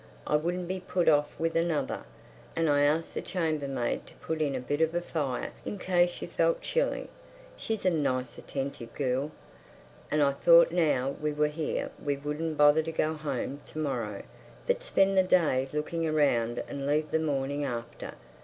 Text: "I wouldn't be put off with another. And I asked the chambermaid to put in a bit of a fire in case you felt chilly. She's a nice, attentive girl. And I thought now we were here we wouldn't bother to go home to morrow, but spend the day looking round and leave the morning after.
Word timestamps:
"I 0.25 0.35
wouldn't 0.35 0.67
be 0.67 0.79
put 0.79 1.07
off 1.07 1.29
with 1.37 1.55
another. 1.55 2.05
And 2.55 2.67
I 2.71 2.81
asked 2.81 3.13
the 3.13 3.21
chambermaid 3.21 4.07
to 4.07 4.15
put 4.15 4.41
in 4.41 4.55
a 4.55 4.59
bit 4.59 4.81
of 4.81 4.95
a 4.95 4.99
fire 5.01 5.51
in 5.63 5.77
case 5.77 6.23
you 6.23 6.27
felt 6.27 6.59
chilly. 6.63 7.07
She's 7.55 7.85
a 7.85 7.91
nice, 7.91 8.39
attentive 8.39 8.91
girl. 8.95 9.29
And 10.09 10.23
I 10.23 10.31
thought 10.31 10.71
now 10.71 11.11
we 11.21 11.31
were 11.31 11.49
here 11.49 11.91
we 12.03 12.17
wouldn't 12.17 12.57
bother 12.57 12.81
to 12.81 12.91
go 12.91 13.13
home 13.13 13.61
to 13.67 13.77
morrow, 13.77 14.23
but 14.65 14.81
spend 14.81 15.15
the 15.15 15.21
day 15.23 15.69
looking 15.71 16.11
round 16.11 16.63
and 16.67 16.87
leave 16.87 17.11
the 17.11 17.19
morning 17.19 17.63
after. 17.63 18.13